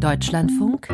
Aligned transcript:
Deutschlandfunk 0.00 0.88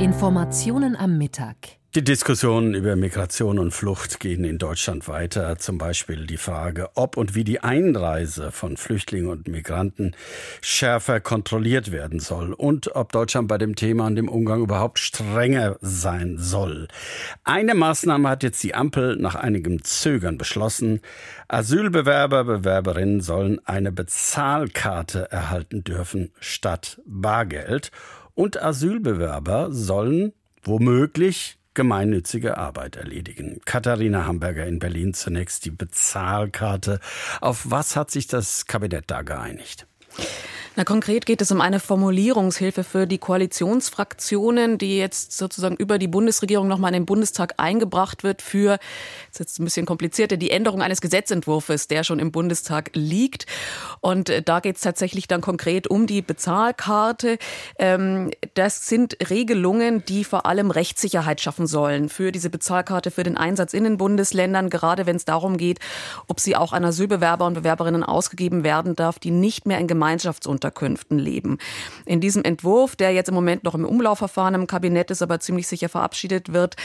Informationen 0.00 0.96
am 0.96 1.16
Mittag. 1.16 1.56
Die 1.94 2.04
Diskussionen 2.04 2.74
über 2.74 2.94
Migration 2.94 3.58
und 3.58 3.70
Flucht 3.70 4.20
gehen 4.20 4.44
in 4.44 4.58
Deutschland 4.58 5.08
weiter. 5.08 5.56
Zum 5.58 5.78
Beispiel 5.78 6.26
die 6.26 6.36
Frage, 6.36 6.90
ob 6.94 7.16
und 7.16 7.34
wie 7.34 7.44
die 7.44 7.60
Einreise 7.60 8.52
von 8.52 8.76
Flüchtlingen 8.76 9.30
und 9.30 9.48
Migranten 9.48 10.14
schärfer 10.60 11.20
kontrolliert 11.20 11.90
werden 11.90 12.20
soll 12.20 12.52
und 12.52 12.94
ob 12.94 13.12
Deutschland 13.12 13.48
bei 13.48 13.56
dem 13.56 13.76
Thema 13.76 14.08
und 14.08 14.16
dem 14.16 14.28
Umgang 14.28 14.60
überhaupt 14.60 14.98
strenger 14.98 15.78
sein 15.80 16.36
soll. 16.36 16.88
Eine 17.44 17.74
Maßnahme 17.74 18.28
hat 18.28 18.42
jetzt 18.42 18.62
die 18.62 18.74
Ampel 18.74 19.16
nach 19.16 19.36
einigem 19.36 19.84
Zögern 19.84 20.36
beschlossen. 20.36 21.00
Asylbewerber, 21.48 22.44
Bewerberinnen 22.44 23.22
sollen 23.22 23.58
eine 23.64 23.90
Bezahlkarte 23.92 25.30
erhalten 25.30 25.82
dürfen 25.84 26.32
statt 26.40 27.00
Bargeld. 27.06 27.90
Und 28.34 28.60
Asylbewerber 28.60 29.72
sollen 29.72 30.32
womöglich 30.62 31.58
gemeinnützige 31.74 32.56
Arbeit 32.56 32.96
erledigen. 32.96 33.60
Katharina 33.64 34.26
Hamburger 34.26 34.66
in 34.66 34.78
Berlin 34.78 35.14
zunächst 35.14 35.64
die 35.64 35.70
Bezahlkarte. 35.70 37.00
Auf 37.40 37.70
was 37.70 37.96
hat 37.96 38.10
sich 38.10 38.26
das 38.26 38.66
Kabinett 38.66 39.04
da 39.08 39.22
geeinigt? 39.22 39.86
Na, 40.76 40.82
konkret 40.82 41.24
geht 41.24 41.40
es 41.40 41.52
um 41.52 41.60
eine 41.60 41.78
Formulierungshilfe 41.78 42.82
für 42.82 43.06
die 43.06 43.18
Koalitionsfraktionen, 43.18 44.76
die 44.76 44.98
jetzt 44.98 45.30
sozusagen 45.30 45.76
über 45.76 45.98
die 45.98 46.08
Bundesregierung 46.08 46.66
nochmal 46.66 46.88
in 46.88 47.02
den 47.02 47.06
Bundestag 47.06 47.54
eingebracht 47.58 48.24
wird 48.24 48.42
für, 48.42 48.80
ist 49.30 49.38
jetzt 49.38 49.60
ein 49.60 49.64
bisschen 49.64 49.86
komplizierter, 49.86 50.36
die 50.36 50.50
Änderung 50.50 50.82
eines 50.82 51.00
Gesetzentwurfs, 51.00 51.86
der 51.86 52.02
schon 52.02 52.18
im 52.18 52.32
Bundestag 52.32 52.90
liegt. 52.94 53.46
Und 54.00 54.30
äh, 54.30 54.42
da 54.42 54.58
geht 54.58 54.74
es 54.74 54.82
tatsächlich 54.82 55.28
dann 55.28 55.40
konkret 55.40 55.86
um 55.86 56.08
die 56.08 56.22
Bezahlkarte. 56.22 57.38
Ähm, 57.78 58.32
das 58.54 58.88
sind 58.88 59.16
Regelungen, 59.30 60.04
die 60.04 60.24
vor 60.24 60.44
allem 60.44 60.72
Rechtssicherheit 60.72 61.40
schaffen 61.40 61.68
sollen 61.68 62.08
für 62.08 62.32
diese 62.32 62.50
Bezahlkarte, 62.50 63.12
für 63.12 63.22
den 63.22 63.36
Einsatz 63.36 63.74
in 63.74 63.84
den 63.84 63.96
Bundesländern, 63.96 64.70
gerade 64.70 65.06
wenn 65.06 65.14
es 65.14 65.24
darum 65.24 65.56
geht, 65.56 65.78
ob 66.26 66.40
sie 66.40 66.56
auch 66.56 66.72
an 66.72 66.84
Asylbewerber 66.84 67.46
und 67.46 67.54
Bewerberinnen 67.54 68.02
ausgegeben 68.02 68.64
werden 68.64 68.96
darf, 68.96 69.20
die 69.20 69.30
nicht 69.30 69.66
mehr 69.66 69.78
in 69.78 69.86
Gemeinschaftsunternehmen 69.86 70.63
Unterkünften 70.64 71.18
leben. 71.18 71.58
In 72.06 72.20
diesem 72.20 72.42
Entwurf, 72.42 72.96
der 72.96 73.12
jetzt 73.12 73.28
im 73.28 73.34
Moment 73.34 73.64
noch 73.64 73.74
im 73.74 73.84
Umlaufverfahren 73.84 74.54
im 74.54 74.66
Kabinett 74.66 75.10
ist, 75.10 75.20
aber 75.20 75.38
ziemlich 75.40 75.68
sicher 75.68 75.90
verabschiedet 75.90 76.54
wird 76.54 76.76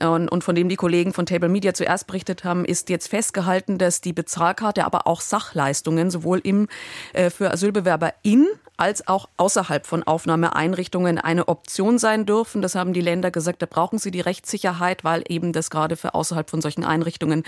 und, 0.00 0.28
und 0.28 0.42
von 0.42 0.56
dem 0.56 0.68
die 0.68 0.76
Kollegen 0.76 1.12
von 1.12 1.24
Table 1.24 1.48
Media 1.48 1.72
zuerst 1.72 2.08
berichtet 2.08 2.42
haben, 2.42 2.64
ist 2.64 2.90
jetzt 2.90 3.08
festgehalten, 3.08 3.78
dass 3.78 4.00
die 4.00 4.12
Bezahlkarte, 4.12 4.84
aber 4.84 5.06
auch 5.06 5.20
Sachleistungen 5.20 6.10
sowohl 6.10 6.40
im, 6.42 6.66
äh, 7.12 7.30
für 7.30 7.52
Asylbewerber 7.52 8.12
in 8.22 8.48
als 8.78 9.08
auch 9.08 9.28
außerhalb 9.36 9.86
von 9.86 10.04
Aufnahmeeinrichtungen 10.04 11.18
eine 11.18 11.48
Option 11.48 11.98
sein 11.98 12.26
dürfen. 12.26 12.62
Das 12.62 12.76
haben 12.76 12.92
die 12.92 13.00
Länder 13.00 13.32
gesagt, 13.32 13.60
da 13.60 13.66
brauchen 13.66 13.98
sie 13.98 14.12
die 14.12 14.20
Rechtssicherheit, 14.20 15.02
weil 15.02 15.24
eben 15.28 15.52
das 15.52 15.68
gerade 15.68 15.96
für 15.96 16.14
außerhalb 16.14 16.48
von 16.48 16.62
solchen 16.62 16.84
Einrichtungen 16.84 17.42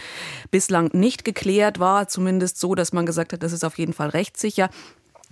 bislang 0.51 0.91
nicht 0.93 1.25
geklärt 1.25 1.79
war. 1.79 2.09
Zumindest 2.09 2.59
so, 2.59 2.75
dass 2.75 2.93
man 2.93 3.07
gesagt 3.07 3.33
hat, 3.33 3.45
das 3.45 3.53
ist 3.53 3.65
auf 3.65 3.79
jeden 3.79 3.93
Fall 3.93 4.09
rechtssicher. 4.09 4.71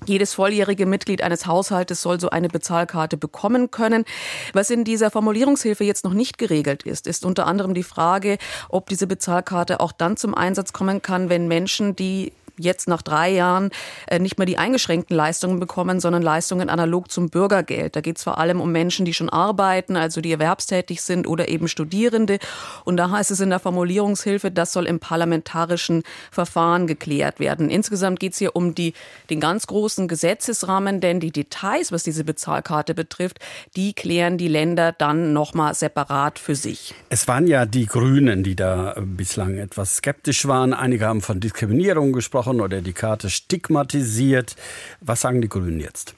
Jedes 0.07 0.35
volljährige 0.35 0.87
Mitglied 0.87 1.23
eines 1.23 1.47
Haushaltes 1.47 2.03
soll 2.03 2.21
so 2.21 2.31
eine 2.31 2.49
Bezahlkarte 2.49 3.17
bekommen 3.17 3.71
können. 3.71 4.05
Was 4.53 4.71
in 4.71 4.85
dieser 4.85 5.11
Formulierungshilfe 5.11 5.85
jetzt 5.85 6.05
noch 6.05 6.15
nicht 6.15 6.39
geregelt 6.39 6.85
ist, 6.85 7.07
ist 7.07 7.25
unter 7.25 7.47
anderem 7.47 7.75
die 7.75 7.83
Frage, 7.83 8.39
ob 8.69 8.89
diese 8.89 9.07
Bezahlkarte 9.07 9.81
auch 9.81 9.93
dann 9.93 10.17
zum 10.17 10.35
Einsatz 10.35 10.73
kommen 10.73 11.03
kann, 11.03 11.29
wenn 11.29 11.49
Menschen, 11.49 11.97
die 11.97 12.33
jetzt 12.59 12.89
nach 12.89 13.03
drei 13.03 13.31
Jahren 13.31 13.71
äh, 14.07 14.19
nicht 14.19 14.39
mehr 14.39 14.47
die 14.47 14.59
eingeschränkten 14.59 15.17
Leistungen 15.17 15.61
bekommen, 15.61 16.01
sondern 16.01 16.23
Leistungen 16.23 16.69
analog 16.69 17.11
zum 17.11 17.31
Bürgergeld. 17.31 17.97
Da 17.97 18.01
geht 18.01 18.19
es 18.19 18.25
vor 18.25 18.39
allem 18.39 18.61
um 18.61 18.73
Menschen, 18.73 19.05
die 19.05 19.15
schon 19.15 19.29
arbeiten, 19.29 19.97
also 19.97 20.21
die 20.21 20.33
erwerbstätig 20.33 21.03
sind 21.03 21.27
oder 21.27 21.49
eben 21.49 21.69
Studierende. 21.69 22.39
Und 22.85 22.97
da 22.97 23.11
heißt 23.11 23.31
es 23.31 23.41
in 23.41 23.51
der 23.51 23.61
Formulierungshilfe, 23.61 24.51
das 24.51 24.73
soll 24.73 24.87
im 24.87 25.01
parlamentarischen 25.01 26.03
Verfahren 26.31 26.87
geklärt 26.87 27.41
werden. 27.41 27.71
Insgesamt 27.71 28.21
geht 28.21 28.33
es 28.33 28.39
hier 28.39 28.57
um 28.57 28.75
die, 28.75 28.95
den 29.31 29.41
ganz 29.41 29.67
großen 29.67 30.09
Gesetzesrahmen, 30.09 31.01
denn 31.01 31.21
die 31.21 31.31
Details, 31.31 31.93
was 31.93 32.03
diese 32.03 32.25
Bezahlkarte 32.25 32.95
betrifft, 32.95 33.39
die 33.77 33.93
klären 33.93 34.39
die 34.39 34.49
Länder 34.49 34.93
dann 34.93 35.33
nochmal 35.33 35.75
separat 35.75 36.39
für 36.39 36.55
sich. 36.55 36.95
Es 37.09 37.29
waren 37.29 37.47
ja 37.47 37.67
die 37.67 37.87
Grünen, 37.87 38.43
die 38.43 38.57
da 38.57 38.95
bislang 38.99 39.57
etwas 39.57 39.97
skeptisch 39.97 40.47
waren. 40.47 40.73
Einige 40.73 41.07
haben 41.07 41.21
von 41.21 41.41
Diskriminierung 41.41 42.13
gesprochen 42.13 42.48
angesprochen 42.49 42.61
oder 42.61 42.81
die 42.81 42.93
Karte 42.93 43.31
stigmatisiert. 43.31 44.57
Was 45.01 45.21
sagen 45.21 45.41
die 45.41 45.49
Grünen 45.49 45.81
jetzt? 45.81 46.15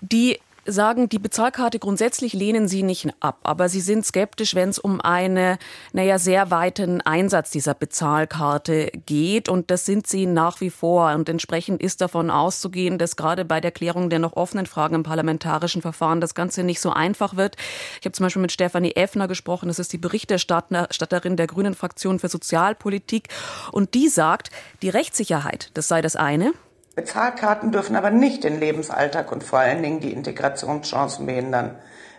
Die 0.00 0.38
sagen, 0.66 1.08
die 1.08 1.18
Bezahlkarte 1.18 1.78
grundsätzlich 1.78 2.32
lehnen 2.32 2.68
sie 2.68 2.82
nicht 2.82 3.08
ab, 3.20 3.40
aber 3.42 3.68
sie 3.68 3.80
sind 3.80 4.04
skeptisch, 4.04 4.54
wenn 4.54 4.68
es 4.68 4.78
um 4.78 5.00
einen, 5.00 5.58
naja, 5.92 6.18
sehr 6.18 6.50
weiten 6.50 7.00
Einsatz 7.00 7.50
dieser 7.50 7.74
Bezahlkarte 7.74 8.90
geht. 9.06 9.48
Und 9.48 9.70
das 9.70 9.84
sind 9.84 10.06
sie 10.06 10.26
nach 10.26 10.60
wie 10.60 10.70
vor. 10.70 11.12
Und 11.12 11.28
entsprechend 11.28 11.82
ist 11.82 12.00
davon 12.00 12.30
auszugehen, 12.30 12.98
dass 12.98 13.16
gerade 13.16 13.44
bei 13.44 13.60
der 13.60 13.70
Klärung 13.70 14.10
der 14.10 14.18
noch 14.18 14.36
offenen 14.36 14.66
Fragen 14.66 14.94
im 14.94 15.02
parlamentarischen 15.02 15.82
Verfahren 15.82 16.20
das 16.20 16.34
Ganze 16.34 16.62
nicht 16.62 16.80
so 16.80 16.90
einfach 16.90 17.36
wird. 17.36 17.56
Ich 18.00 18.06
habe 18.06 18.12
zum 18.12 18.24
Beispiel 18.24 18.42
mit 18.42 18.52
Stefanie 18.52 18.92
Effner 18.92 19.28
gesprochen. 19.28 19.68
Das 19.68 19.78
ist 19.78 19.92
die 19.92 19.98
Berichterstatterin 19.98 21.36
der 21.36 21.46
Grünen 21.46 21.74
Fraktion 21.74 22.18
für 22.18 22.28
Sozialpolitik. 22.28 23.28
Und 23.72 23.94
die 23.94 24.08
sagt, 24.08 24.50
die 24.82 24.88
Rechtssicherheit, 24.88 25.70
das 25.74 25.88
sei 25.88 26.00
das 26.00 26.16
eine. 26.16 26.52
Bezahlkarten 26.94 27.72
dürfen 27.72 27.96
aber 27.96 28.10
nicht 28.10 28.44
den 28.44 28.60
Lebensalltag 28.60 29.32
und 29.32 29.42
vor 29.42 29.58
allen 29.58 29.82
Dingen 29.82 30.00
die 30.00 30.12
Integrationschancen 30.12 31.26
behindern. 31.26 31.76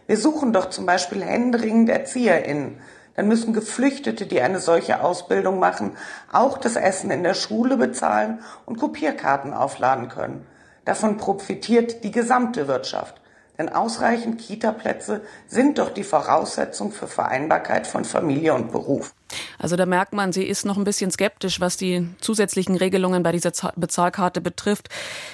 Wir 0.07 0.17
suchen 0.17 0.51
doch 0.51 0.69
zum 0.69 0.85
Beispiel 0.85 1.23
händeringend 1.23 1.89
ErzieherInnen. 1.89 2.79
Dann 3.15 3.27
müssen 3.29 3.53
Geflüchtete, 3.53 4.25
die 4.25 4.41
eine 4.41 4.59
solche 4.59 5.01
Ausbildung 5.01 5.59
machen, 5.59 5.95
auch 6.31 6.57
das 6.57 6.75
Essen 6.75 7.09
in 7.09 7.23
der 7.23 7.33
Schule 7.33 7.77
bezahlen 7.77 8.39
und 8.65 8.77
Kopierkarten 8.77 9.53
aufladen 9.53 10.09
können. 10.09 10.45
Davon 10.83 11.15
profitiert 11.17 12.03
die 12.03 12.11
gesamte 12.11 12.67
Wirtschaft. 12.67 13.21
Denn 13.57 13.69
ausreichend 13.69 14.41
Kita-Plätze 14.41 15.21
sind 15.47 15.77
doch 15.77 15.89
die 15.89 16.03
Voraussetzung 16.03 16.91
für 16.91 17.07
Vereinbarkeit 17.07 17.87
von 17.87 18.03
Familie 18.03 18.53
und 18.53 18.73
Beruf. 18.73 19.13
Also 19.57 19.75
da 19.75 19.85
merkt 19.85 20.13
man, 20.13 20.31
sie 20.31 20.43
ist 20.43 20.65
noch 20.65 20.77
ein 20.77 20.83
bisschen 20.83 21.11
skeptisch, 21.11 21.59
was 21.59 21.77
die 21.77 22.07
zusätzlichen 22.19 22.75
Regelungen 22.75 23.23
bei 23.23 23.31
dieser 23.31 23.51
Bezahlkarte 23.75 24.41
betrifft. 24.41 24.89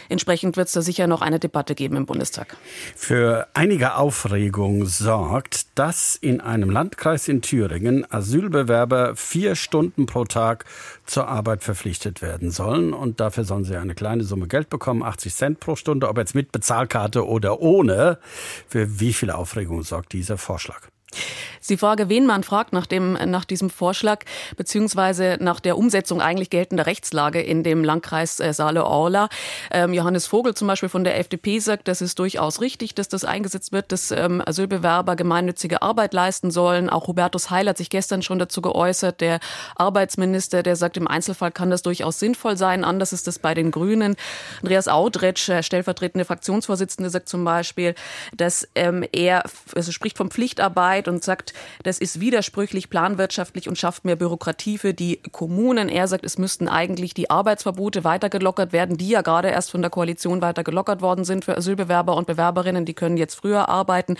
Entsprechend 0.10 0.58
wird 0.58 0.68
es 0.68 0.74
da 0.74 0.82
sicher 0.82 1.08
noch 1.08 1.22
eine 1.22 1.40
Debatte 1.40 1.76
geben 1.76 1.98
im 1.98 2.06
Bundestag. 2.06 2.56
Für 2.96 3.48
einige 3.54 3.96
Aufregung 3.96 4.86
sorgt, 4.86 5.68
dass 5.76 6.16
in 6.16 6.42
einem 6.42 6.70
Landkreis 6.70 7.28
in 7.28 7.42
Thüringen 7.42 8.10
Asylbewerber 8.12 9.16
vier 9.16 9.56
Stunden 9.56 10.06
pro 10.06 10.26
Tag 10.26 10.66
zur 11.06 11.28
Arbeit 11.28 11.64
verpflichtet 11.64 12.22
werden 12.22 12.52
sollen. 12.52 12.94
Und 12.94 13.20
dafür 13.20 13.44
sollen 13.44 13.64
sie 13.64 13.76
eine 13.76 13.96
kleine 13.96 14.24
Summe 14.24 14.48
Geld 14.48 14.70
bekommen, 14.70 15.04
80 15.04 15.36
Cent 15.36 15.60
pro 15.60 15.76
Stunde, 15.76 16.08
ob 16.08 16.18
jetzt 16.18 16.36
mit 16.36 16.52
Bezahlkarte 16.52 17.28
oder 17.28 17.60
ohne. 17.60 18.20
Für 18.68 19.00
wie 19.00 19.14
viel 19.14 19.32
Aufregung 19.32 19.84
sorgt 19.84 20.14
dieser 20.14 20.38
Vorschlag? 20.38 20.82
Die 21.70 21.78
Frage, 21.78 22.10
wen 22.10 22.26
man 22.26 22.44
fragt 22.44 22.74
nach, 22.74 22.86
dem, 22.86 23.14
nach 23.14 23.46
diesem 23.46 23.70
Vorschlag, 23.70 24.24
beziehungsweise 24.58 25.38
nach 25.40 25.60
der 25.60 25.78
Umsetzung 25.78 26.22
eigentlich 26.22 26.50
geltender 26.50 26.86
Rechtslage 26.86 27.42
in 27.42 27.64
dem 27.64 27.84
Landkreis 27.84 28.40
äh, 28.40 28.54
Saale-Orla. 28.54 29.30
Ähm, 29.72 29.94
Johannes 29.94 30.28
Vogel 30.28 30.54
zum 30.54 30.68
Beispiel 30.68 30.90
von 30.90 31.04
der 31.04 31.20
FDP 31.20 31.60
sagt, 31.60 31.88
das 31.88 32.02
ist 32.02 32.20
durchaus 32.20 32.62
richtig, 32.62 32.96
dass 32.96 33.08
das 33.08 33.26
eingesetzt 33.26 33.72
wird, 33.72 33.92
dass 33.92 34.12
ähm, 34.12 34.42
Asylbewerber 34.46 35.16
gemeinnützige 35.16 35.82
Arbeit 35.82 36.14
leisten 36.14 36.52
sollen. 36.52 36.90
Auch 36.90 37.08
Hubertus 37.08 37.50
Heil 37.50 37.68
hat 37.68 37.78
sich 37.78 37.90
gestern 37.90 38.22
schon 38.22 38.40
dazu 38.40 38.62
geäußert, 38.62 39.22
der 39.22 39.40
Arbeitsminister, 39.76 40.64
der 40.64 40.76
sagt, 40.76 40.98
im 40.98 41.08
Einzelfall 41.08 41.52
kann 41.52 41.70
das 41.70 41.82
durchaus 41.82 42.20
sinnvoll 42.20 42.58
sein. 42.58 42.84
Anders 42.84 43.14
ist 43.14 43.28
das 43.28 43.40
bei 43.40 43.54
den 43.54 43.72
Grünen. 43.72 44.16
Andreas 44.62 44.88
Audretsch, 44.88 45.52
stellvertretende 45.62 46.26
Fraktionsvorsitzende, 46.26 47.10
sagt 47.10 47.30
zum 47.30 47.44
Beispiel, 47.44 47.96
dass 48.36 48.68
ähm, 48.76 49.04
er 49.12 49.44
also 49.76 49.92
spricht 49.92 50.18
von 50.18 50.30
Pflichtarbeit 50.32 51.08
und 51.08 51.24
sagt, 51.24 51.51
das 51.84 52.00
ist 52.00 52.20
widersprüchlich, 52.20 52.90
planwirtschaftlich 52.90 53.68
und 53.68 53.78
schafft 53.78 54.06
mehr 54.06 54.16
Bürokratie 54.16 54.78
für 54.78 54.94
die 54.94 55.18
Kommunen. 55.32 55.90
Er 55.90 56.08
sagt, 56.08 56.26
es 56.26 56.38
müssten 56.38 56.68
eigentlich 56.68 57.14
die 57.14 57.30
Arbeitsverbote 57.30 58.04
weiter 58.04 58.30
gelockert 58.30 58.74
werden, 58.74 58.98
die 58.98 59.10
ja 59.10 59.22
gerade 59.22 59.50
erst 59.50 59.72
von 59.72 59.82
der 59.82 59.92
Koalition 59.92 60.42
weiter 60.42 60.64
gelockert 60.64 61.02
worden 61.02 61.26
sind 61.26 61.46
für 61.46 61.58
Asylbewerber 61.58 62.16
und 62.16 62.28
Bewerberinnen. 62.28 62.86
Die 62.86 62.94
können 62.94 63.18
jetzt 63.18 63.36
früher 63.36 63.70
arbeiten. 63.70 64.18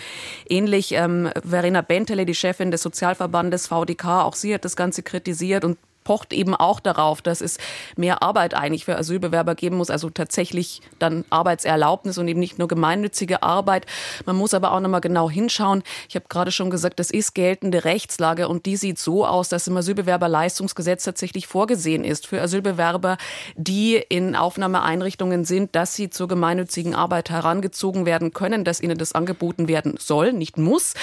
Ähnlich 0.48 0.92
ähm, 0.92 1.30
Verena 1.44 1.82
Bentele, 1.82 2.26
die 2.26 2.34
Chefin 2.34 2.70
des 2.70 2.82
Sozialverbandes 2.82 3.66
VDK, 3.66 4.24
auch 4.24 4.34
sie 4.34 4.54
hat 4.54 4.64
das 4.64 4.76
Ganze 4.76 5.02
kritisiert 5.02 5.64
und 5.64 5.78
pocht 6.04 6.32
eben 6.32 6.54
auch 6.54 6.80
darauf, 6.80 7.22
dass 7.22 7.40
es 7.40 7.58
mehr 7.96 8.22
Arbeit 8.22 8.54
eigentlich 8.54 8.84
für 8.84 8.96
Asylbewerber 8.96 9.54
geben 9.54 9.76
muss, 9.76 9.90
also 9.90 10.10
tatsächlich 10.10 10.80
dann 10.98 11.24
Arbeitserlaubnis 11.30 12.18
und 12.18 12.28
eben 12.28 12.40
nicht 12.40 12.58
nur 12.58 12.68
gemeinnützige 12.68 13.42
Arbeit. 13.42 13.86
Man 14.26 14.36
muss 14.36 14.54
aber 14.54 14.72
auch 14.72 14.80
noch 14.80 14.88
mal 14.88 15.00
genau 15.00 15.30
hinschauen. 15.30 15.82
Ich 16.08 16.14
habe 16.14 16.26
gerade 16.28 16.50
schon 16.50 16.70
gesagt, 16.70 16.98
das 16.98 17.10
ist 17.10 17.34
geltende 17.34 17.84
Rechtslage 17.84 18.48
und 18.48 18.66
die 18.66 18.76
sieht 18.76 18.98
so 18.98 19.26
aus, 19.26 19.48
dass 19.48 19.66
im 19.66 19.76
Asylbewerberleistungsgesetz 19.76 21.04
tatsächlich 21.04 21.46
vorgesehen 21.46 22.04
ist 22.04 22.26
für 22.26 22.40
Asylbewerber, 22.40 23.16
die 23.56 23.96
in 23.96 24.36
Aufnahmeeinrichtungen 24.36 25.44
sind, 25.44 25.74
dass 25.74 25.94
sie 25.94 26.10
zur 26.10 26.28
gemeinnützigen 26.28 26.94
Arbeit 26.94 27.30
herangezogen 27.30 28.06
werden 28.06 28.32
können, 28.32 28.64
dass 28.64 28.80
ihnen 28.80 28.98
das 28.98 29.12
angeboten 29.12 29.68
werden 29.68 29.96
soll, 29.98 30.32
nicht 30.32 30.58
muss. 30.58 30.94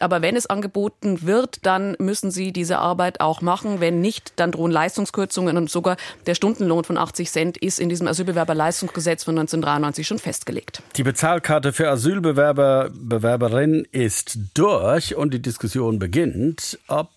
Aber 0.00 0.22
wenn 0.22 0.36
es 0.36 0.46
angeboten 0.46 1.22
wird, 1.22 1.64
dann 1.66 1.96
müssen 1.98 2.30
sie 2.30 2.52
diese 2.52 2.78
Arbeit 2.78 3.20
auch 3.20 3.40
machen. 3.40 3.80
Wenn 3.80 4.00
nicht, 4.00 4.32
dann 4.36 4.43
drohen 4.52 4.72
Leistungskürzungen 4.72 5.56
und 5.56 5.70
sogar 5.70 5.96
der 6.26 6.34
Stundenlohn 6.34 6.84
von 6.84 6.98
80 6.98 7.30
Cent 7.30 7.56
ist 7.58 7.78
in 7.78 7.88
diesem 7.88 8.06
Asylbewerberleistungsgesetz 8.08 9.24
von 9.24 9.38
1993 9.38 10.06
schon 10.06 10.18
festgelegt. 10.18 10.82
Die 10.96 11.02
Bezahlkarte 11.02 11.72
für 11.72 11.88
Asylbewerber, 11.88 12.90
Bewerberinnen 12.92 13.86
ist 13.90 14.38
durch 14.54 15.14
und 15.14 15.34
die 15.34 15.42
Diskussion 15.42 15.98
beginnt, 15.98 16.78
ob 16.88 17.10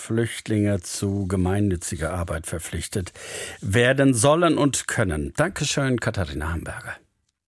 Flüchtlinge 0.00 0.80
zu 0.80 1.26
gemeinnütziger 1.28 2.12
Arbeit 2.12 2.46
verpflichtet 2.46 3.12
werden 3.60 4.14
sollen 4.14 4.58
und 4.58 4.88
können. 4.88 5.32
Dankeschön, 5.36 6.00
Katharina 6.00 6.52
Hamburger. 6.52 6.96